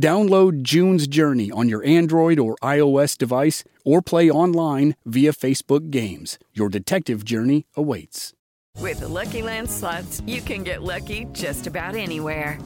[0.00, 6.38] Download June's Journey on your Android or iOS device or play online via Facebook Games.
[6.52, 8.32] Your detective journey awaits.
[8.80, 12.58] With the Lucky Land slots, you can get lucky just about anywhere.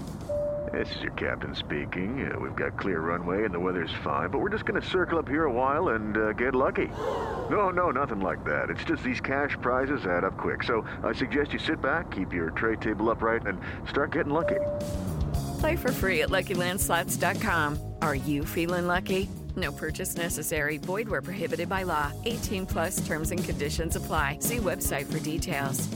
[0.72, 2.30] This is your captain speaking.
[2.30, 5.18] Uh, we've got clear runway and the weather's fine, but we're just going to circle
[5.18, 6.88] up here a while and uh, get lucky.
[7.50, 8.68] No, no, nothing like that.
[8.68, 10.62] It's just these cash prizes add up quick.
[10.62, 13.58] So I suggest you sit back, keep your tray table upright, and
[13.88, 14.60] start getting lucky.
[15.58, 17.78] Play for free at LuckyLandSlots.com.
[18.02, 19.28] Are you feeling lucky?
[19.56, 20.78] No purchase necessary.
[20.78, 22.12] Void where prohibited by law.
[22.24, 24.38] 18 plus terms and conditions apply.
[24.40, 25.88] See website for details.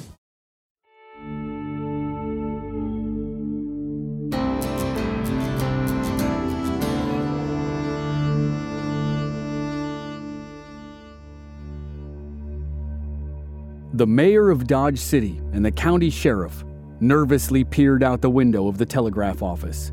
[13.94, 16.64] The mayor of Dodge City and the county sheriff
[17.02, 19.92] nervously peered out the window of the telegraph office.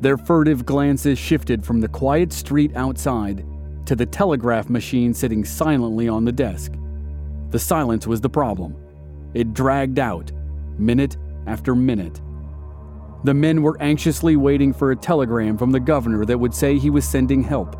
[0.00, 3.44] Their furtive glances shifted from the quiet street outside
[3.86, 6.72] to the telegraph machine sitting silently on the desk.
[7.50, 8.76] The silence was the problem.
[9.34, 10.30] It dragged out,
[10.78, 11.16] minute
[11.46, 12.20] after minute.
[13.24, 16.90] The men were anxiously waiting for a telegram from the governor that would say he
[16.90, 17.74] was sending help,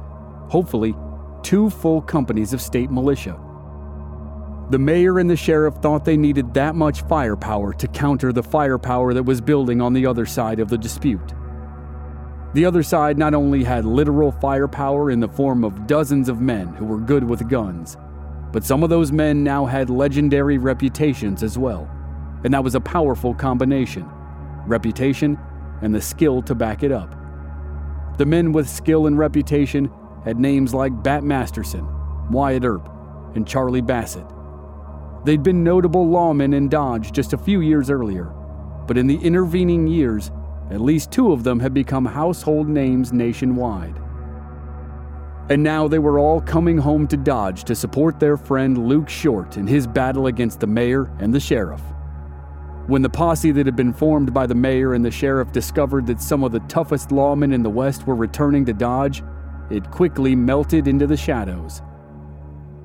[0.50, 0.94] hopefully,
[1.42, 3.38] two full companies of state militia.
[4.69, 9.15] The mayor and the sheriff thought they needed that much firepower to counter the firepower
[9.15, 11.34] that was building on the other side of the dispute.
[12.53, 16.69] The other side not only had literal firepower in the form of dozens of men
[16.69, 17.97] who were good with guns,
[18.53, 21.88] but some of those men now had legendary reputations as well,
[22.43, 24.09] and that was a powerful combination
[24.66, 25.38] reputation
[25.83, 27.15] and the skill to back it up.
[28.19, 29.91] The men with skill and reputation
[30.25, 31.87] had names like Bat Masterson,
[32.31, 32.88] Wyatt Earp,
[33.37, 34.27] and Charlie Bassett.
[35.26, 38.26] They'd been notable lawmen in Dodge just a few years earlier,
[38.87, 40.31] but in the intervening years,
[40.70, 44.00] at least two of them had become household names nationwide.
[45.50, 49.56] And now they were all coming home to Dodge to support their friend Luke Short
[49.56, 51.82] in his battle against the mayor and the sheriff.
[52.86, 56.22] When the posse that had been formed by the mayor and the sheriff discovered that
[56.22, 59.25] some of the toughest lawmen in the West were returning to Dodge,
[59.70, 61.82] it quickly melted into the shadows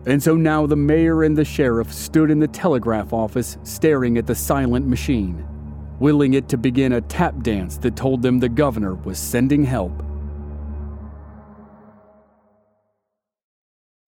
[0.06, 4.25] and so now the mayor and the sheriff stood in the telegraph office staring at
[4.25, 5.45] the silent machine,
[6.00, 10.03] willing it to begin a tap dance that told them the governor was sending help.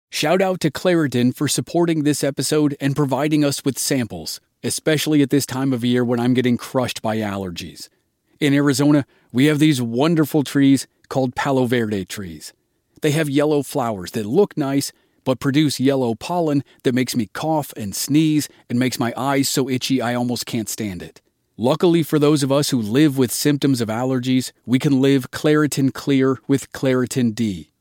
[0.09, 5.31] Shout out to Claritin for supporting this episode and providing us with samples, especially at
[5.31, 7.89] this time of year when I'm getting crushed by allergies.
[8.39, 12.53] In Arizona, we have these wonderful trees called Palo Verde trees.
[13.01, 17.73] They have yellow flowers that look nice but produce yellow pollen that makes me cough
[17.75, 21.21] and sneeze and makes my eyes so itchy I almost can't stand it.
[21.57, 25.93] Luckily for those of us who live with symptoms of allergies, we can live Claritin
[25.93, 27.71] Clear with Claritin D.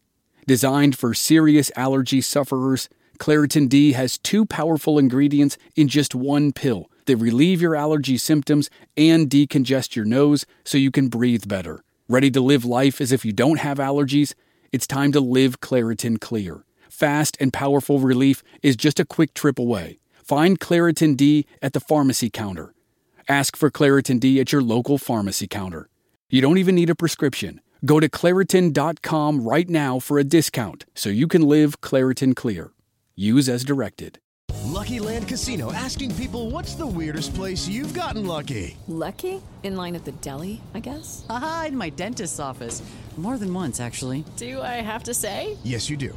[0.47, 2.89] Designed for serious allergy sufferers,
[3.19, 8.69] Claritin D has two powerful ingredients in just one pill that relieve your allergy symptoms
[8.97, 11.83] and decongest your nose so you can breathe better.
[12.09, 14.35] Ready to live life as if you don't have allergies?
[14.71, 16.65] It's time to live Claritin Clear
[17.03, 19.99] fast, and powerful relief is just a quick trip away.
[20.23, 22.75] Find Claritin D at the pharmacy counter.
[23.29, 25.89] Ask for Claritin D at your local pharmacy counter.
[26.31, 27.61] You don't even need a prescription.
[27.85, 32.71] Go to Claritin.com right now for a discount so you can live Claritin Clear.
[33.17, 34.21] Use as directed.
[34.63, 38.77] Lucky Land Casino asking people what's the weirdest place you've gotten lucky?
[38.87, 39.43] Lucky?
[39.65, 41.27] In line at the deli, I guess?
[41.29, 42.81] Aha, in my dentist's office.
[43.17, 44.25] More than once, actually.
[44.37, 45.59] Do I have to say?
[45.63, 46.17] Yes, you do.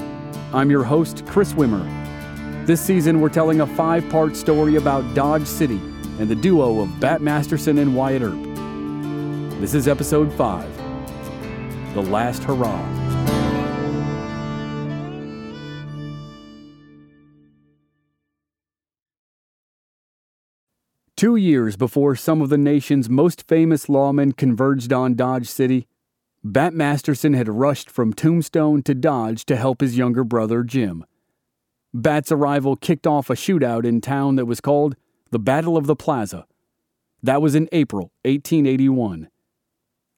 [0.53, 1.87] I'm your host, Chris Wimmer.
[2.67, 5.79] This season, we're telling a five part story about Dodge City
[6.19, 8.43] and the duo of Bat Masterson and Wyatt Earp.
[9.61, 13.01] This is episode 5 The Last Hurrah.
[21.15, 25.87] Two years before some of the nation's most famous lawmen converged on Dodge City,
[26.43, 31.05] Bat Masterson had rushed from Tombstone to Dodge to help his younger brother, Jim.
[31.93, 34.95] Bat's arrival kicked off a shootout in town that was called
[35.29, 36.47] the Battle of the Plaza.
[37.21, 39.29] That was in April 1881.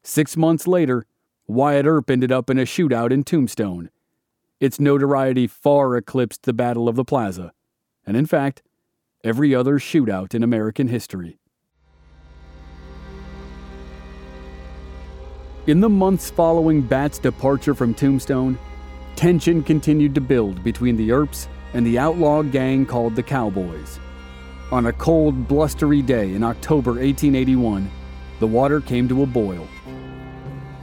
[0.02, 1.06] Six months later,
[1.46, 3.90] Wyatt Earp ended up in a shootout in Tombstone.
[4.62, 7.52] Its notoriety far eclipsed the Battle of the Plaza,
[8.06, 8.64] and in fact,
[9.26, 11.38] every other shootout in American history.
[15.66, 18.60] In the months following Bat's departure from Tombstone,
[19.16, 23.98] tension continued to build between the Earps and the outlaw gang called the Cowboys.
[24.74, 27.90] On a cold, blustery day in October 1881,
[28.42, 29.66] the water came to a boil.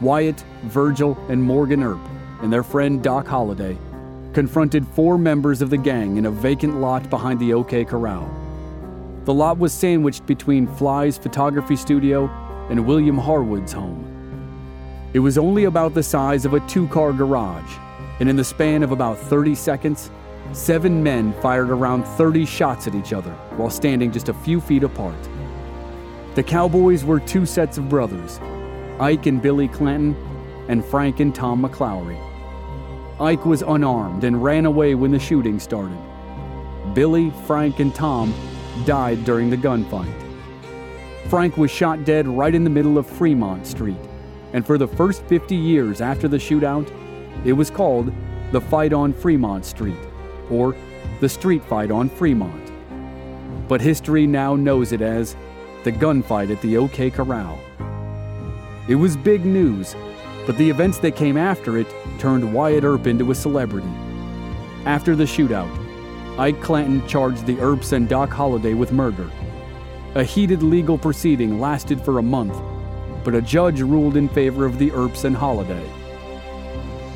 [0.01, 2.01] Wyatt, Virgil, and Morgan Earp
[2.41, 3.77] and their friend Doc Holliday
[4.33, 8.35] confronted four members of the gang in a vacant lot behind the OK Corral.
[9.27, 12.31] The lot was sandwiched between Fly's photography studio
[12.71, 14.10] and William Harwood's home.
[15.13, 17.73] It was only about the size of a two car garage,
[18.21, 20.09] and in the span of about 30 seconds,
[20.53, 24.85] seven men fired around 30 shots at each other while standing just a few feet
[24.85, 25.17] apart.
[26.37, 28.39] The Cowboys were two sets of brothers
[29.01, 30.15] Ike and Billy Clanton,
[30.69, 32.19] and Frank and Tom McLaury.
[33.21, 35.99] Ike was unarmed and ran away when the shooting started.
[36.95, 38.33] Billy, Frank, and Tom
[38.87, 40.15] died during the gunfight.
[41.27, 44.10] Frank was shot dead right in the middle of Fremont Street
[44.53, 46.91] and for the first 50 years after the shootout,
[47.45, 48.13] it was called
[48.53, 49.99] the Fight on Fremont Street,
[50.51, 50.75] or
[51.21, 52.73] the Street Fight on Fremont.
[53.69, 55.37] But history now knows it as
[55.85, 57.59] the gunfight at the OK Corral.
[58.89, 59.95] It was big news,
[60.47, 61.87] but the events that came after it
[62.19, 63.91] turned Wyatt Earp into a celebrity.
[64.85, 65.71] After the shootout,
[66.39, 69.31] Ike Clanton charged the Earps and Doc Holliday with murder.
[70.17, 72.61] A heated legal proceeding lasted for a month
[73.25, 75.89] but a judge ruled in favor of the Earps and Holliday.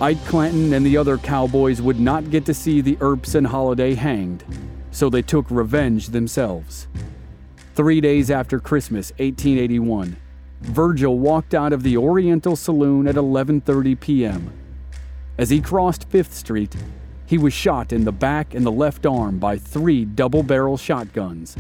[0.01, 3.95] Ike Clanton and the other cowboys would not get to see the Earps and Holliday
[3.95, 4.45] hanged,
[4.91, 6.89] so they took revenge themselves.
[7.75, 10.17] Three days after Christmas, 1881,
[10.61, 14.53] Virgil walked out of the Oriental Saloon at 11:30 p.m.
[15.37, 16.77] As he crossed 5th Street,
[17.27, 21.57] he was shot in the back and the left arm by three double-barrel shotguns.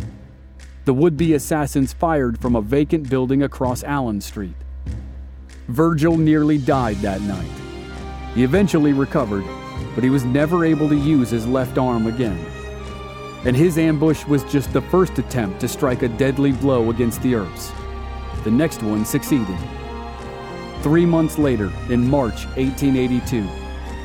[0.84, 4.56] The would be assassins fired from a vacant building across Allen Street.
[5.69, 7.50] Virgil nearly died that night.
[8.34, 9.44] He eventually recovered,
[9.94, 12.38] but he was never able to use his left arm again.
[13.46, 17.34] And his ambush was just the first attempt to strike a deadly blow against the
[17.34, 17.72] Earps.
[18.44, 19.56] The next one succeeded.
[20.82, 23.48] Three months later, in March 1882,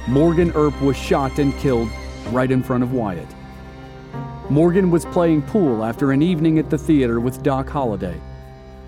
[0.08, 1.90] Morgan Earp was shot and killed
[2.28, 3.28] right in front of Wyatt.
[4.50, 8.20] Morgan was playing pool after an evening at the theater with Doc Holliday,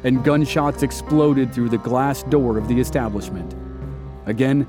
[0.04, 3.54] and gunshots exploded through the glass door of the establishment.
[4.26, 4.68] Again,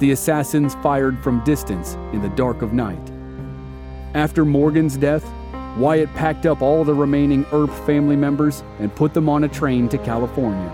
[0.00, 3.10] the assassins fired from distance in the dark of night.
[4.12, 5.24] After Morgan's death,
[5.78, 9.88] Wyatt packed up all the remaining Earp family members and put them on a train
[9.88, 10.70] to California.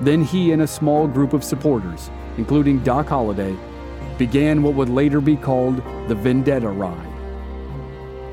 [0.00, 3.56] Then he and a small group of supporters, including Doc Holliday,
[4.18, 5.76] began what would later be called
[6.08, 7.15] the Vendetta Ride.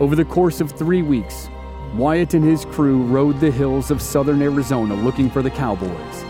[0.03, 1.49] Over the course of three weeks,
[1.95, 6.25] Wyatt and his crew rode the hills of southern Arizona looking for the cowboys.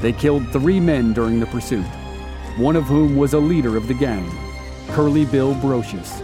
[0.00, 1.86] They killed three men during the pursuit,
[2.56, 4.28] one of whom was a leader of the gang,
[4.88, 6.18] Curly Bill Brocius.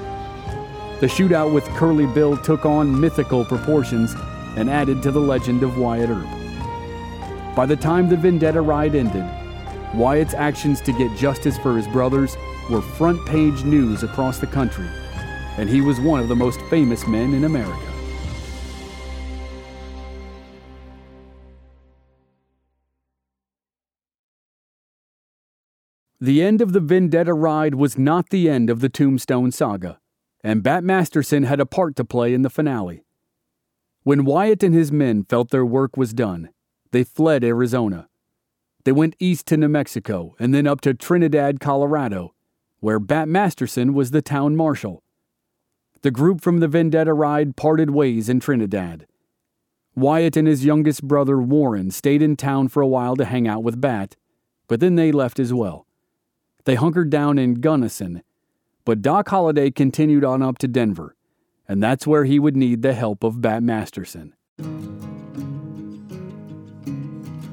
[0.99, 4.13] The shootout with Curly Bill took on mythical proportions
[4.57, 7.55] and added to the legend of Wyatt Earp.
[7.55, 9.25] By the time the vendetta ride ended,
[9.95, 12.37] Wyatt's actions to get justice for his brothers
[12.69, 14.89] were front page news across the country
[15.57, 17.95] and he was one of the most famous men in America.
[26.21, 30.01] The end of the Vendetta ride was not the end of the Tombstone saga,
[30.43, 33.05] and Bat Masterson had a part to play in the finale.
[34.05, 36.49] When Wyatt and his men felt their work was done,
[36.93, 38.09] they fled Arizona.
[38.85, 42.35] They went east to New Mexico and then up to Trinidad, Colorado,
[42.81, 45.04] where Bat Masterson was the town marshal
[46.05, 49.07] the group from the Vendetta ride parted ways in Trinidad.
[49.97, 53.63] Wyatt and his youngest brother Warren stayed in town for a while to hang out
[53.63, 54.15] with Bat,
[54.69, 55.87] but then they left as well.
[56.67, 58.23] They hunkered down in Gunnison,
[58.85, 61.17] but Doc Holliday continued on up to Denver,
[61.67, 64.35] and that's where he would need the help of Bat Masterson.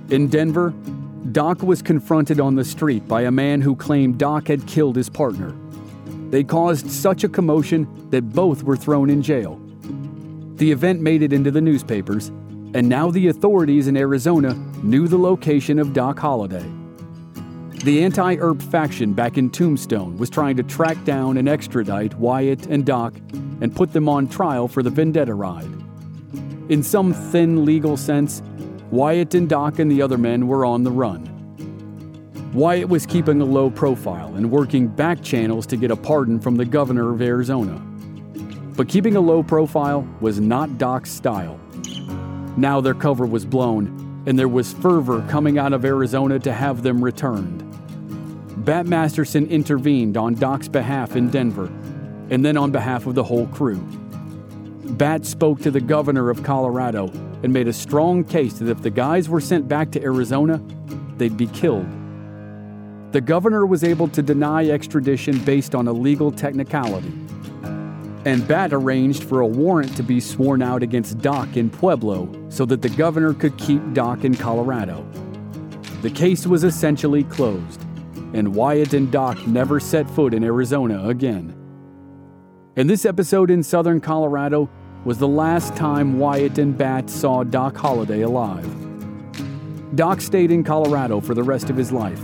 [0.10, 0.74] In Denver,
[1.31, 5.08] Doc was confronted on the street by a man who claimed Doc had killed his
[5.08, 5.55] partner.
[6.31, 9.59] They caused such a commotion that both were thrown in jail.
[10.55, 12.29] The event made it into the newspapers,
[12.73, 16.65] and now the authorities in Arizona knew the location of Doc Holliday.
[17.83, 22.67] The anti Earp faction back in Tombstone was trying to track down and extradite Wyatt
[22.67, 23.13] and Doc
[23.59, 25.69] and put them on trial for the Vendetta ride.
[26.69, 28.41] In some thin legal sense,
[28.89, 31.30] Wyatt and Doc and the other men were on the run.
[32.53, 36.58] Wyatt was keeping a low profile and working back channels to get a pardon from
[36.58, 37.81] the governor of Arizona.
[38.75, 41.58] But keeping a low profile was not Doc's style.
[42.58, 46.84] Now their cover was blown, and there was fervor coming out of Arizona to have
[46.84, 47.63] them returned.
[48.65, 51.67] Bat Masterson intervened on Doc's behalf in Denver,
[52.29, 53.79] and then on behalf of the whole crew.
[54.98, 57.08] Bat spoke to the governor of Colorado
[57.43, 60.62] and made a strong case that if the guys were sent back to Arizona,
[61.15, 61.88] they'd be killed.
[63.12, 67.12] The governor was able to deny extradition based on a legal technicality.
[68.24, 72.65] And Bat arranged for a warrant to be sworn out against Doc in Pueblo so
[72.65, 75.06] that the governor could keep Doc in Colorado.
[76.01, 77.82] The case was essentially closed,
[78.34, 81.53] and Wyatt and Doc never set foot in Arizona again.
[82.77, 84.70] And this episode in southern Colorado
[85.03, 88.70] was the last time Wyatt and Bat saw Doc Holliday alive.
[89.96, 92.24] Doc stayed in Colorado for the rest of his life,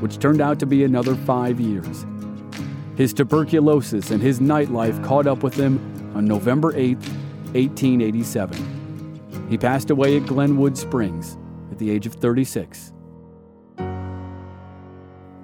[0.00, 2.04] which turned out to be another five years.
[2.96, 5.78] His tuberculosis and his nightlife caught up with him
[6.14, 6.96] on November 8,
[7.54, 9.46] 1887.
[9.48, 11.38] He passed away at Glenwood Springs
[11.70, 12.92] at the age of 36.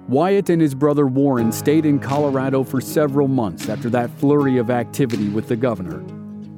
[0.07, 4.69] Wyatt and his brother Warren stayed in Colorado for several months after that flurry of
[4.69, 6.03] activity with the governor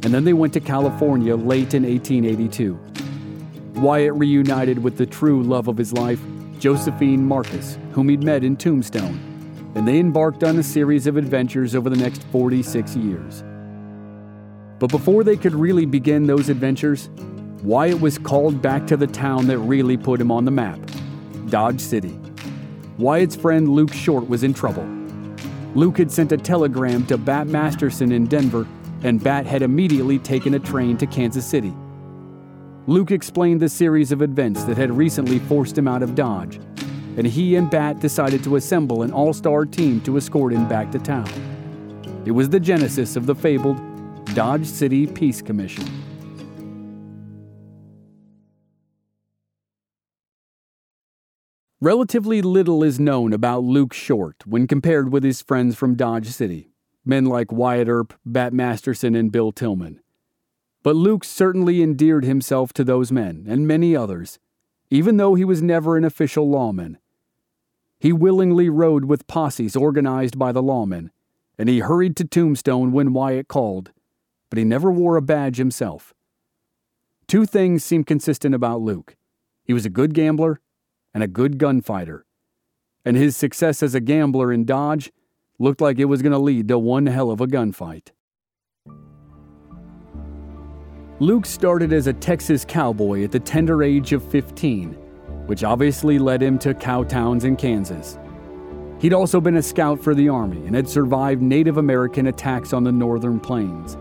[0.04, 2.80] and then they went to California late in 1882.
[3.82, 6.22] Wyatt reunited with the true love of his life,
[6.60, 9.20] Josephine Marcus, whom he'd met in Tombstone,
[9.76, 13.44] and they embarked on a series of adventures over the next 46 years.
[14.78, 17.10] But before they could really begin those adventures,
[17.64, 20.80] Wyatt was called back to the town that really put him on the map
[21.50, 22.18] Dodge City.
[22.98, 24.88] Wyatt's friend Luke Short was in trouble.
[25.76, 28.68] Luke had sent a telegram to Bat Masterson in Denver
[29.04, 31.74] and Bat had immediately taken a train to Kansas City.
[32.90, 36.60] Luke explained the series of events that had recently forced him out of Dodge,
[37.18, 40.92] and he and Bat decided to assemble an all star team to escort him back
[40.94, 41.30] to town.
[42.26, 43.78] It was the genesis of the fabled
[44.34, 45.86] Dodge City Peace Commission.
[51.80, 56.72] Relatively little is known about Luke Short when compared with his friends from Dodge City
[57.06, 60.00] men like Wyatt Earp, Bat Masterson, and Bill Tilghman.
[60.82, 64.40] But Luke certainly endeared himself to those men and many others,
[64.90, 66.98] even though he was never an official lawman.
[68.00, 71.12] He willingly rode with posses organized by the lawmen,
[71.58, 73.92] and he hurried to Tombstone when Wyatt called,
[74.50, 76.14] but he never wore a badge himself.
[77.28, 79.16] Two things seem consistent about Luke
[79.66, 80.60] he was a good gambler
[81.14, 82.26] and a good gunfighter,
[83.06, 85.12] and his success as a gambler in Dodge
[85.60, 88.10] looked like it was going to lead to one hell of a gunfight.
[91.22, 94.94] Luke started as a Texas cowboy at the tender age of 15,
[95.48, 98.18] which obviously led him to cow towns in Kansas.
[99.00, 102.86] He'd also been a scout for the Army and had survived Native American attacks on
[102.86, 103.98] the northern plains.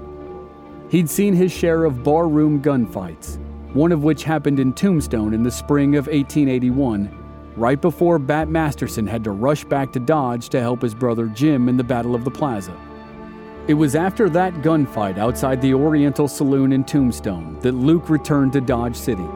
[0.90, 3.38] He'd seen his share of barroom gunfights,
[3.74, 7.14] one of which happened in Tombstone in the spring of 1881
[7.56, 11.68] right before Bat Masterson had to rush back to Dodge to help his brother Jim
[11.68, 12.76] in the Battle of the Plaza.
[13.68, 18.62] It was after that gunfight outside the Oriental Saloon in Tombstone that Luke returned to
[18.62, 19.28] Dodge City.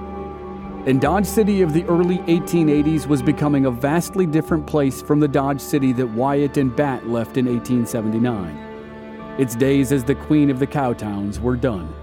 [0.87, 5.29] And Dodge City of the early 1880s was becoming a vastly different place from the
[5.29, 9.37] Dodge City that Wyatt and Bat left in 1879.
[9.39, 11.95] Its days as the queen of the cowtowns were done.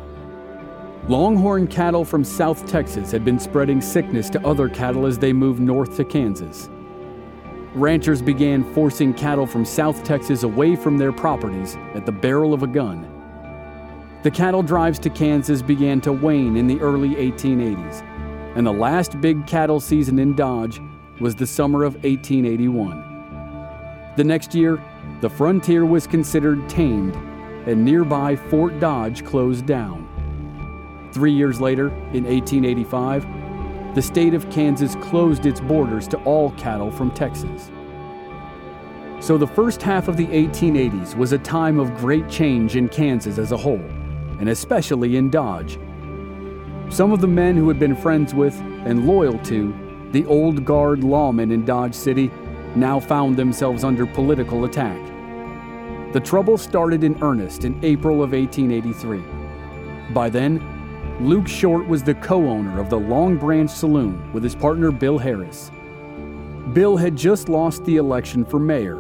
[1.08, 5.60] Longhorn cattle from South Texas had been spreading sickness to other cattle as they moved
[5.60, 6.70] north to Kansas.
[7.76, 12.64] Ranchers began forcing cattle from South Texas away from their properties at the barrel of
[12.64, 13.08] a gun.
[14.24, 18.02] The cattle drives to Kansas began to wane in the early 1880s,
[18.56, 20.82] and the last big cattle season in Dodge
[21.20, 24.14] was the summer of 1881.
[24.18, 24.84] The next year,
[25.22, 27.16] the frontier was considered tamed,
[27.68, 30.08] and nearby Fort Dodge closed down.
[31.14, 33.26] Three years later, in 1885,
[33.96, 37.72] the state of Kansas closed its borders to all cattle from Texas.
[39.20, 43.38] So the first half of the 1880s was a time of great change in Kansas
[43.38, 43.84] as a whole,
[44.40, 45.80] and especially in Dodge.
[46.90, 48.56] Some of the men who had been friends with
[48.86, 49.74] and loyal to
[50.12, 52.32] the old guard lawmen in Dodge City
[52.76, 55.00] now found themselves under political attack.
[56.14, 60.14] The trouble started in earnest in April of 1883.
[60.14, 60.79] By then,
[61.20, 65.18] Luke Short was the co owner of the Long Branch Saloon with his partner Bill
[65.18, 65.70] Harris.
[66.72, 68.96] Bill had just lost the election for mayor.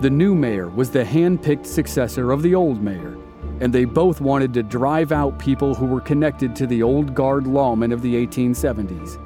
[0.00, 3.16] The new mayor was the hand picked successor of the old mayor,
[3.60, 7.44] and they both wanted to drive out people who were connected to the old guard
[7.44, 9.18] lawmen of the 1870s.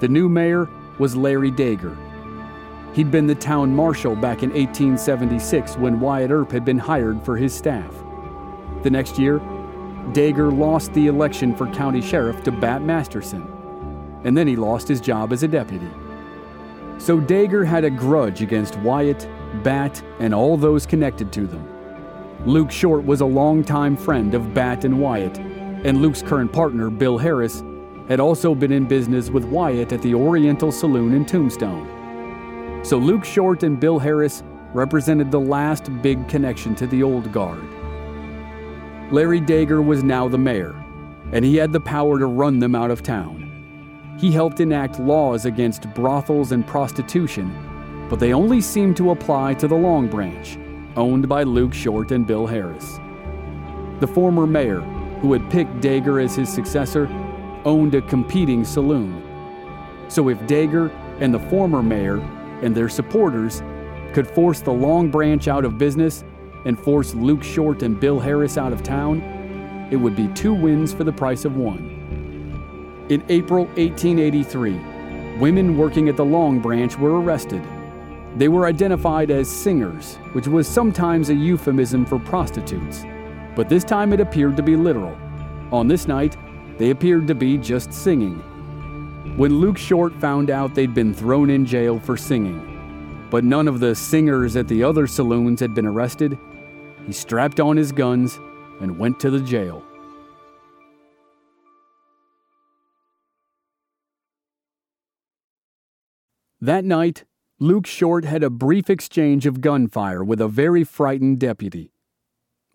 [0.00, 1.98] The new mayor was Larry Deger.
[2.94, 7.36] He'd been the town marshal back in 1876 when Wyatt Earp had been hired for
[7.36, 7.94] his staff.
[8.82, 9.38] The next year,
[10.12, 13.46] Deger lost the election for county sheriff to Bat Masterson,
[14.24, 15.88] and then he lost his job as a deputy.
[16.98, 19.28] So Deger had a grudge against Wyatt,
[19.62, 21.66] Bat, and all those connected to them.
[22.44, 27.16] Luke Short was a longtime friend of Bat and Wyatt, and Luke's current partner, Bill
[27.16, 27.62] Harris,
[28.08, 32.80] had also been in business with Wyatt at the Oriental Saloon in Tombstone.
[32.82, 34.42] So Luke Short and Bill Harris
[34.74, 37.62] represented the last big connection to the old guard.
[39.10, 40.80] Larry Deger was now the mayor,
[41.32, 44.16] and he had the power to run them out of town.
[44.20, 49.66] He helped enact laws against brothels and prostitution, but they only seemed to apply to
[49.66, 50.56] the Long Branch,
[50.96, 53.00] owned by Luke Short and Bill Harris.
[53.98, 54.80] The former mayor,
[55.20, 57.08] who had picked Deger as his successor,
[57.64, 59.24] owned a competing saloon.
[60.06, 62.20] So if Deger and the former mayor
[62.62, 63.60] and their supporters
[64.12, 66.22] could force the Long Branch out of business
[66.64, 69.20] and force Luke Short and Bill Harris out of town,
[69.90, 71.96] it would be two wins for the price of one.
[73.08, 77.62] In April 1883, women working at the Long Branch were arrested.
[78.36, 83.04] They were identified as singers, which was sometimes a euphemism for prostitutes,
[83.56, 85.18] but this time it appeared to be literal.
[85.72, 86.36] On this night,
[86.78, 88.36] they appeared to be just singing.
[89.36, 92.66] When Luke Short found out they'd been thrown in jail for singing,
[93.30, 96.38] but none of the singers at the other saloons had been arrested,
[97.10, 98.38] he strapped on his guns
[98.80, 99.82] and went to the jail.
[106.60, 107.24] That night,
[107.58, 111.90] Luke Short had a brief exchange of gunfire with a very frightened deputy.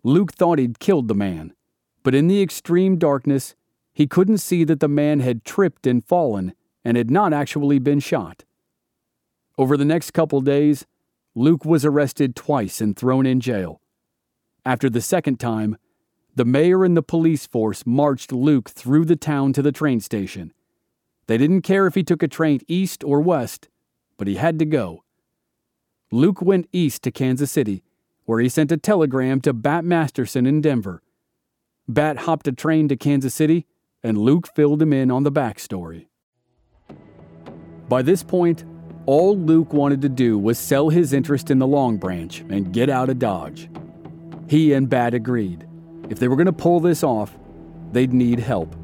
[0.02, 1.54] Luke thought he'd killed the man,
[2.02, 3.54] but in the extreme darkness,
[3.94, 6.52] he couldn't see that the man had tripped and fallen
[6.84, 8.44] and had not actually been shot.
[9.56, 10.84] Over the next couple days,
[11.34, 13.80] Luke was arrested twice and thrown in jail.
[14.66, 15.76] After the second time,
[16.34, 20.52] the mayor and the police force marched Luke through the town to the train station.
[21.28, 23.68] They didn't care if he took a train east or west,
[24.16, 25.04] but he had to go.
[26.10, 27.84] Luke went east to Kansas City,
[28.24, 31.00] where he sent a telegram to Bat Masterson in Denver.
[31.86, 33.66] Bat hopped a train to Kansas City,
[34.02, 36.08] and Luke filled him in on the backstory.
[37.88, 38.64] By this point,
[39.06, 42.90] all Luke wanted to do was sell his interest in the Long Branch and get
[42.90, 43.68] out of Dodge.
[44.48, 45.66] He and Bat agreed.
[46.08, 47.36] If they were going to pull this off,
[47.92, 48.76] they'd need help.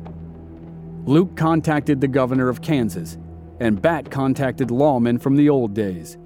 [1.04, 3.18] Luke contacted the governor of Kansas,
[3.60, 6.18] and Bat contacted lawmen from the old days.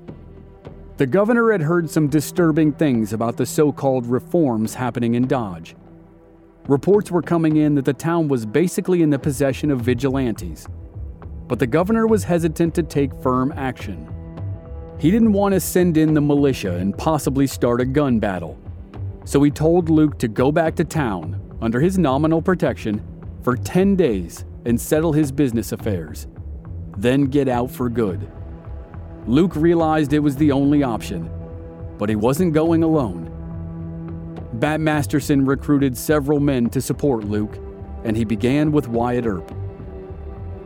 [0.97, 5.77] The governor had heard some disturbing things about the so called reforms happening in Dodge.
[6.69, 10.67] Reports were coming in that the town was basically in the possession of vigilantes,
[11.47, 14.09] but the governor was hesitant to take firm action.
[14.99, 18.59] He didn't want to send in the militia and possibly start a gun battle,
[19.27, 23.05] so he told Luke to go back to town under his nominal protection
[23.43, 26.29] for 10 days and settle his business affairs,
[26.97, 28.31] then get out for good.
[29.27, 31.29] Luke realized it was the only option,
[31.99, 33.33] but he wasn't going alone.
[34.55, 37.59] Bat Masterson recruited several men to support Luke,
[38.05, 39.53] and he began with Wyatt Earp.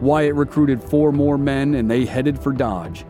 [0.01, 3.07] Wyatt recruited four more men and they headed for Dodge.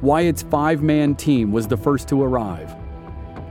[0.00, 2.74] Wyatt's five man team was the first to arrive.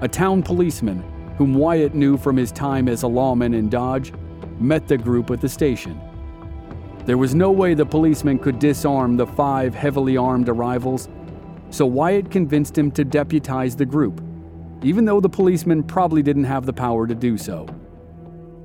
[0.03, 1.01] A town policeman,
[1.37, 4.11] whom Wyatt knew from his time as a lawman in Dodge,
[4.59, 5.97] met the group at the station.
[7.05, 11.07] There was no way the policeman could disarm the five heavily armed arrivals,
[11.69, 14.21] so Wyatt convinced him to deputize the group,
[14.81, 17.65] even though the policeman probably didn't have the power to do so.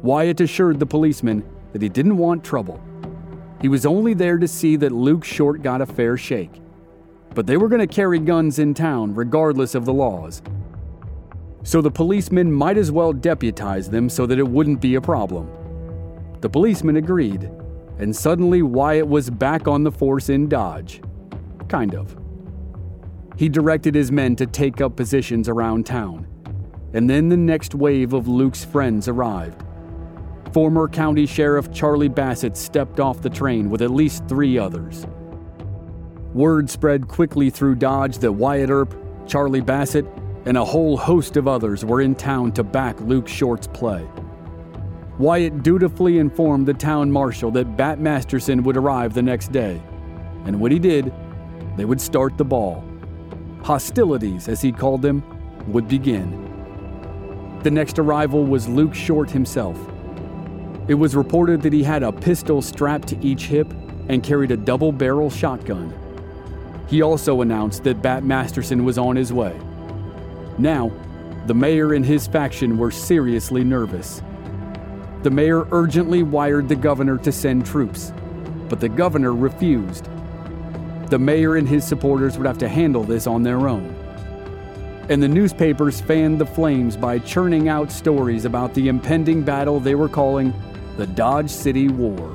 [0.02, 2.82] Wyatt assured the policeman that he didn't want trouble.
[3.60, 6.60] He was only there to see that Luke Short got a fair shake.
[7.32, 10.42] But they were going to carry guns in town regardless of the laws.
[11.62, 15.50] So the policemen might as well deputize them so that it wouldn't be a problem.
[16.40, 17.50] The policemen agreed,
[17.98, 21.02] and suddenly Wyatt was back on the force in Dodge.
[21.68, 22.16] Kind of.
[23.36, 26.26] He directed his men to take up positions around town,
[26.92, 29.62] and then the next wave of Luke's friends arrived.
[30.52, 35.06] Former County Sheriff Charlie Bassett stepped off the train with at least three others.
[36.32, 38.94] Word spread quickly through Dodge that Wyatt Earp,
[39.26, 40.06] Charlie Bassett,
[40.48, 44.08] and a whole host of others were in town to back Luke Short's play.
[45.18, 49.78] Wyatt dutifully informed the town marshal that Bat Masterson would arrive the next day,
[50.46, 51.12] and when he did,
[51.76, 52.82] they would start the ball.
[53.62, 55.22] Hostilities, as he called them,
[55.70, 56.30] would begin.
[57.62, 59.78] The next arrival was Luke Short himself.
[60.88, 63.70] It was reported that he had a pistol strapped to each hip
[64.08, 65.92] and carried a double barrel shotgun.
[66.88, 69.54] He also announced that Bat Masterson was on his way.
[70.58, 70.90] Now,
[71.46, 74.22] the mayor and his faction were seriously nervous.
[75.22, 78.12] The mayor urgently wired the governor to send troops,
[78.68, 80.08] but the governor refused.
[81.10, 83.94] The mayor and his supporters would have to handle this on their own.
[85.08, 89.94] And the newspapers fanned the flames by churning out stories about the impending battle they
[89.94, 90.52] were calling
[90.98, 92.34] the Dodge City War.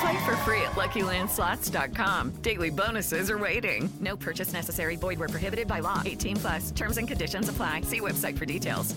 [0.00, 2.32] Play for free at LuckyLandSlots.com.
[2.42, 3.90] Daily bonuses are waiting.
[4.00, 4.96] No purchase necessary.
[4.96, 6.02] Void where prohibited by law.
[6.04, 6.70] 18 plus.
[6.70, 7.82] Terms and conditions apply.
[7.82, 8.94] See website for details.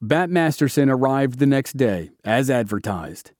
[0.00, 3.32] Bat Masterson arrived the next day, as advertised.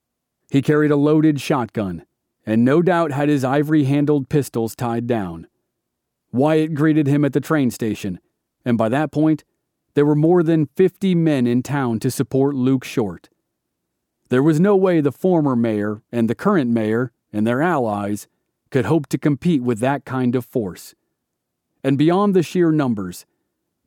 [0.51, 2.05] He carried a loaded shotgun,
[2.44, 5.47] and no doubt had his ivory handled pistols tied down.
[6.33, 8.18] Wyatt greeted him at the train station,
[8.64, 9.44] and by that point,
[9.98, 13.30] there were more than 50 men in town to support Luke Short.
[14.28, 18.28] There was no way the former mayor and the current mayor and their allies
[18.70, 20.94] could hope to compete with that kind of force.
[21.82, 23.26] And beyond the sheer numbers,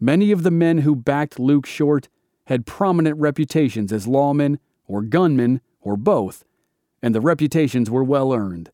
[0.02, 2.10] many of the men who backed Luke Short
[2.48, 6.44] had prominent reputations as lawmen or gunmen or both,
[7.02, 8.70] and the reputations were well earned.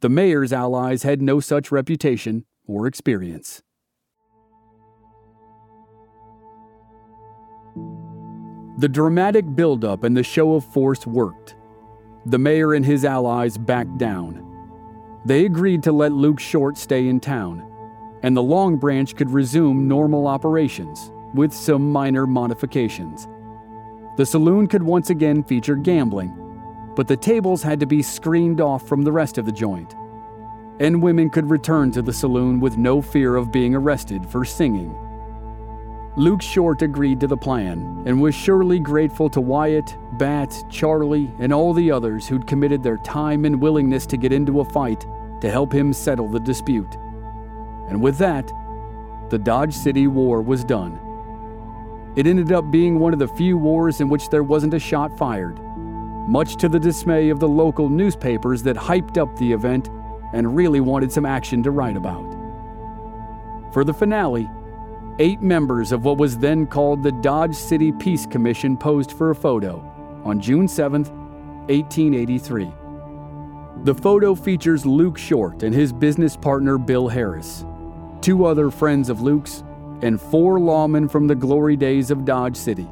[0.00, 3.62] The mayor's allies had no such reputation or experience.
[8.82, 11.54] The dramatic buildup and the show of force worked.
[12.26, 14.44] The mayor and his allies backed down.
[15.24, 17.64] They agreed to let Luke Short stay in town,
[18.24, 23.28] and the Long Branch could resume normal operations with some minor modifications.
[24.16, 26.34] The saloon could once again feature gambling,
[26.96, 29.94] but the tables had to be screened off from the rest of the joint.
[30.80, 34.92] And women could return to the saloon with no fear of being arrested for singing.
[36.14, 41.54] Luke Short agreed to the plan and was surely grateful to Wyatt, Bat, Charlie, and
[41.54, 45.06] all the others who'd committed their time and willingness to get into a fight
[45.40, 46.94] to help him settle the dispute.
[47.88, 48.52] And with that,
[49.30, 51.00] the Dodge City War was done.
[52.14, 55.16] It ended up being one of the few wars in which there wasn't a shot
[55.16, 55.58] fired,
[56.28, 59.88] much to the dismay of the local newspapers that hyped up the event
[60.34, 62.30] and really wanted some action to write about.
[63.72, 64.50] For the finale,
[65.18, 69.34] eight members of what was then called the Dodge City Peace Commission posed for a
[69.34, 69.78] photo
[70.24, 71.04] on June 7,
[71.68, 72.72] 1883.
[73.84, 77.64] The photo features Luke Short and his business partner Bill Harris,
[78.20, 79.64] two other friends of Luke's,
[80.02, 82.88] and four lawmen from the glory days of Dodge City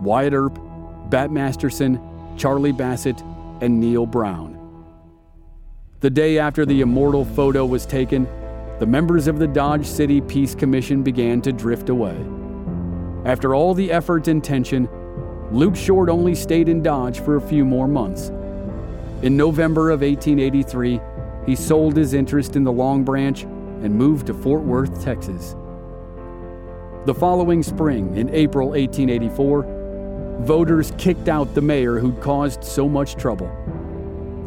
[0.00, 0.58] Wyatt Earp,
[1.08, 2.00] Bat Masterson,
[2.36, 3.22] Charlie Bassett,
[3.60, 4.54] and Neal Brown.
[6.00, 8.26] The day after the immortal photo was taken,
[8.80, 12.16] the members of the Dodge City Peace Commission began to drift away.
[13.24, 14.88] After all the effort and tension,
[15.52, 18.30] Luke Short only stayed in Dodge for a few more months.
[19.22, 21.00] In November of 1883,
[21.46, 25.54] he sold his interest in the Long Branch and moved to Fort Worth, Texas.
[27.06, 33.14] The following spring, in April 1884, voters kicked out the mayor who'd caused so much
[33.14, 33.50] trouble.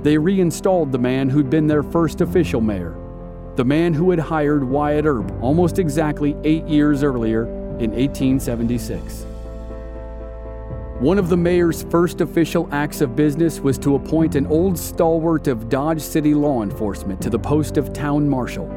[0.03, 2.95] they reinstalled the man who'd been their first official mayor,
[3.57, 7.45] the man who had hired Wyatt Earp almost exactly eight years earlier
[7.79, 9.25] in 1876.
[10.99, 15.47] One of the mayor's first official acts of business was to appoint an old stalwart
[15.47, 18.67] of Dodge City law enforcement to the post of town marshal,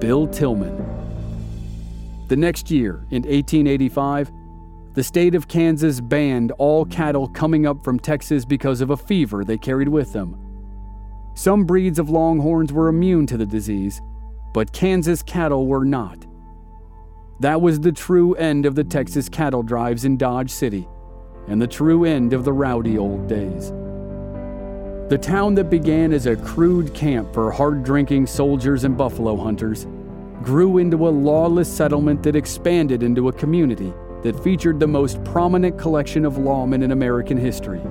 [0.00, 0.82] Bill Tilghman.
[2.28, 4.32] The next year, in 1885,
[4.94, 9.44] the state of Kansas banned all cattle coming up from Texas because of a fever
[9.44, 10.45] they carried with them.
[11.36, 14.00] Some breeds of longhorns were immune to the disease,
[14.54, 16.24] but Kansas cattle were not.
[17.40, 20.88] That was the true end of the Texas cattle drives in Dodge City
[21.46, 23.68] and the true end of the rowdy old days.
[25.10, 29.86] The town that began as a crude camp for hard drinking soldiers and buffalo hunters
[30.42, 35.78] grew into a lawless settlement that expanded into a community that featured the most prominent
[35.78, 37.82] collection of lawmen in American history.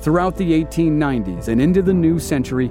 [0.00, 2.70] Throughout the 1890s and into the new century,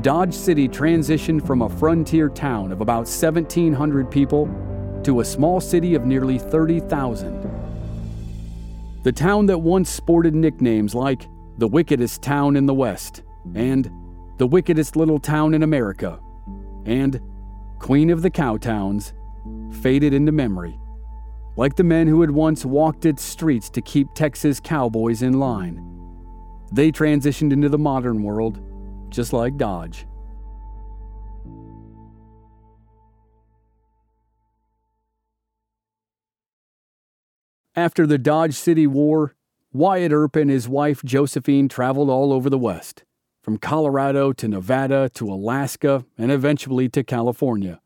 [0.00, 4.48] Dodge City transitioned from a frontier town of about 1,700 people
[5.04, 7.50] to a small city of nearly 30,000.
[9.02, 13.22] The town that once sported nicknames like the wickedest town in the West,
[13.54, 13.90] and
[14.38, 16.18] the wickedest little town in America,
[16.86, 17.20] and
[17.78, 19.12] Queen of the Cowtowns,
[19.82, 20.78] faded into memory,
[21.56, 25.95] like the men who had once walked its streets to keep Texas cowboys in line.
[26.72, 28.60] They transitioned into the modern world,
[29.10, 30.06] just like Dodge.
[37.74, 39.34] After the Dodge City War,
[39.72, 43.04] Wyatt Earp and his wife Josephine traveled all over the West,
[43.42, 47.80] from Colorado to Nevada to Alaska and eventually to California.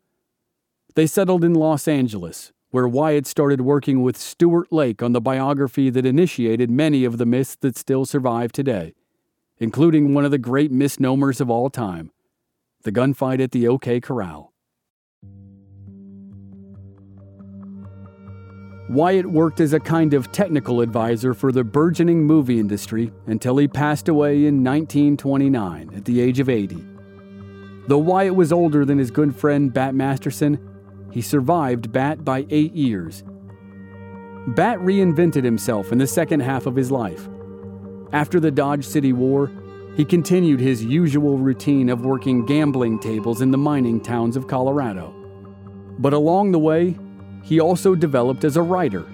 [0.95, 5.91] They settled in Los Angeles, where Wyatt started working with Stuart Lake on the biography
[5.91, 8.95] that initiated many of the myths that still survive today,
[9.59, 12.11] including one of the great misnomers of all time
[12.83, 14.55] the gunfight at the OK Corral.
[18.89, 23.69] Wyatt worked as a kind of technical advisor for the burgeoning movie industry until he
[23.69, 26.85] passed away in 1929 at the age of 80.
[27.87, 30.59] Though Wyatt was older than his good friend Bat Masterson,
[31.11, 33.25] he survived Bat by eight years.
[34.49, 37.29] Bat reinvented himself in the second half of his life.
[38.13, 39.51] After the Dodge City War,
[39.97, 45.15] he continued his usual routine of working gambling tables in the mining towns of Colorado.
[45.99, 46.97] But along the way,
[47.43, 49.05] he also developed as a writer.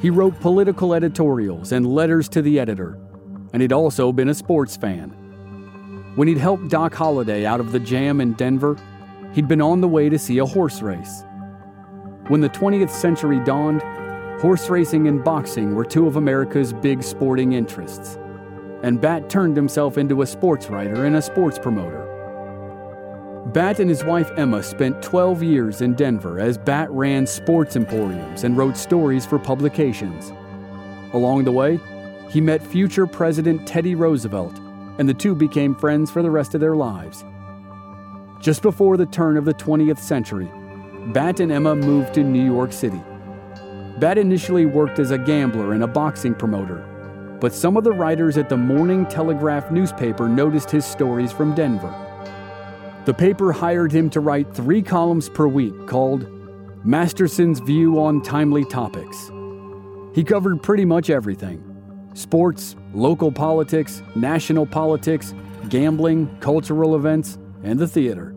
[0.00, 2.98] He wrote political editorials and letters to the editor,
[3.52, 5.10] and he'd also been a sports fan.
[6.14, 8.76] When he'd helped Doc Holliday out of the jam in Denver,
[9.32, 11.24] he'd been on the way to see a horse race.
[12.28, 13.82] When the 20th century dawned,
[14.40, 18.18] horse racing and boxing were two of America's big sporting interests,
[18.82, 22.04] and Bat turned himself into a sports writer and a sports promoter.
[23.52, 28.44] Bat and his wife Emma spent 12 years in Denver as Bat ran sports emporiums
[28.44, 30.32] and wrote stories for publications.
[31.14, 31.80] Along the way,
[32.28, 34.58] he met future President Teddy Roosevelt,
[34.98, 37.24] and the two became friends for the rest of their lives.
[38.40, 40.48] Just before the turn of the 20th century,
[41.08, 43.00] Bat and Emma moved to New York City.
[43.98, 46.76] Bat initially worked as a gambler and a boxing promoter,
[47.40, 51.92] but some of the writers at the Morning Telegraph newspaper noticed his stories from Denver.
[53.06, 56.28] The paper hired him to write three columns per week called
[56.84, 59.32] Masterson's View on Timely Topics.
[60.14, 61.64] He covered pretty much everything
[62.14, 65.34] sports, local politics, national politics,
[65.68, 68.34] gambling, cultural events, and the theater.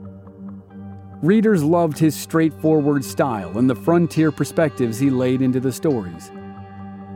[1.22, 6.32] Readers loved his straightforward style and the frontier perspectives he laid into the stories.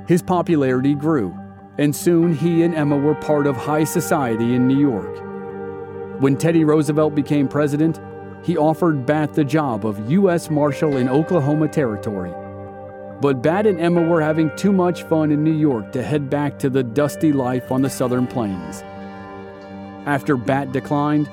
[0.08, 1.36] His popularity grew,
[1.80, 6.22] and soon he and Emma were part of high society in New York.
[6.22, 8.00] When Teddy Roosevelt became president,
[8.44, 10.52] he offered Bat the job of U.S.
[10.52, 12.32] Marshal in Oklahoma Territory.
[13.22, 16.60] But Bat and Emma were having too much fun in New York to head back
[16.60, 18.84] to the dusty life on the Southern Plains.
[20.06, 21.28] After Bat declined,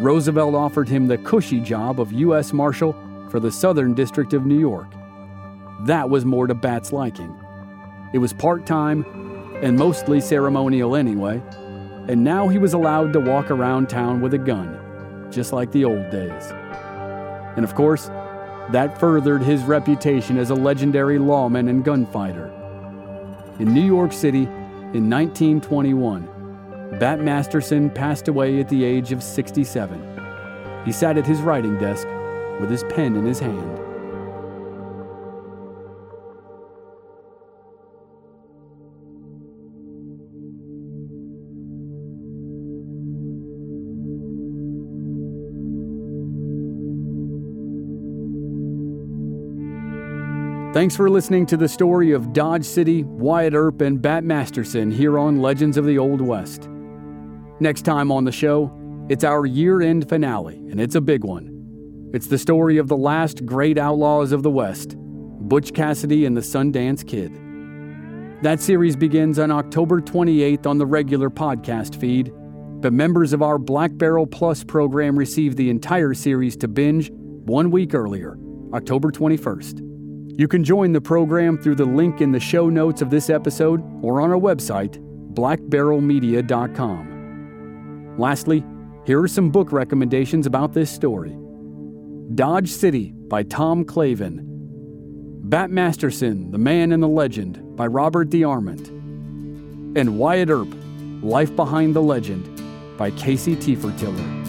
[0.00, 2.52] Roosevelt offered him the cushy job of U.S.
[2.52, 2.94] Marshal
[3.30, 4.88] for the Southern District of New York.
[5.82, 7.34] That was more to Bat's liking.
[8.12, 9.04] It was part time
[9.62, 11.40] and mostly ceremonial anyway,
[12.08, 15.84] and now he was allowed to walk around town with a gun, just like the
[15.84, 16.50] old days.
[17.56, 18.06] And of course,
[18.70, 22.50] that furthered his reputation as a legendary lawman and gunfighter.
[23.60, 24.42] In New York City,
[24.92, 26.28] in 1921,
[26.98, 30.00] Bat Masterson passed away at the age of 67.
[30.84, 32.06] He sat at his writing desk
[32.60, 33.80] with his pen in his hand.
[50.74, 55.18] Thanks for listening to the story of Dodge City, Wyatt Earp, and Bat Masterson here
[55.18, 56.68] on Legends of the Old West.
[57.64, 58.70] Next time on the show,
[59.08, 62.10] it's our year end finale, and it's a big one.
[62.12, 66.42] It's the story of the last great outlaws of the West, Butch Cassidy and the
[66.42, 67.32] Sundance Kid.
[68.42, 72.34] That series begins on October 28th on the regular podcast feed,
[72.82, 77.10] but members of our Black Barrel Plus program receive the entire series to binge
[77.46, 78.36] one week earlier,
[78.74, 80.38] October 21st.
[80.38, 83.82] You can join the program through the link in the show notes of this episode
[84.02, 84.98] or on our website,
[85.32, 87.13] blackbarrelmedia.com.
[88.16, 88.64] Lastly,
[89.06, 91.36] here are some book recommendations about this story
[92.34, 94.40] Dodge City by Tom Clavin,
[95.48, 98.88] Bat Masterson, The Man and the Legend by Robert DeArment,
[99.96, 100.74] and Wyatt Earp,
[101.22, 102.48] Life Behind the Legend
[102.96, 104.42] by Casey Tiefertiller.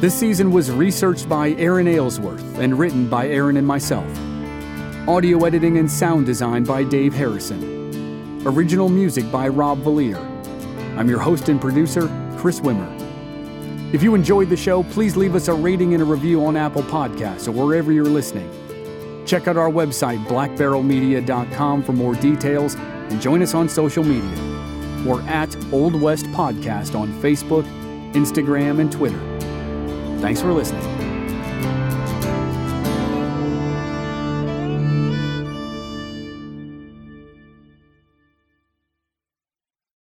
[0.00, 4.06] This season was researched by Aaron Aylesworth and written by Aaron and myself.
[5.08, 8.40] Audio editing and sound design by Dave Harrison.
[8.46, 10.16] Original music by Rob Valier.
[10.96, 12.02] I'm your host and producer,
[12.38, 12.88] Chris Wimmer.
[13.92, 16.84] If you enjoyed the show, please leave us a rating and a review on Apple
[16.84, 18.48] Podcasts or wherever you're listening.
[19.26, 25.02] Check out our website, blackbarrelmedia.com, for more details and join us on social media.
[25.04, 27.64] We're at Old West Podcast on Facebook,
[28.12, 29.18] Instagram, and Twitter.
[30.20, 31.01] Thanks for listening.